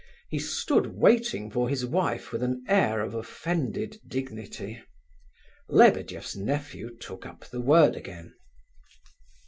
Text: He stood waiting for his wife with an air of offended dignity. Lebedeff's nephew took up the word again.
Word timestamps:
He 0.29 0.39
stood 0.39 0.87
waiting 0.97 1.51
for 1.51 1.69
his 1.69 1.85
wife 1.85 2.31
with 2.31 2.41
an 2.41 2.63
air 2.67 3.01
of 3.01 3.13
offended 3.13 3.99
dignity. 4.07 4.81
Lebedeff's 5.69 6.35
nephew 6.35 6.97
took 6.97 7.23
up 7.23 7.45
the 7.51 7.61
word 7.61 7.95
again. 7.95 8.33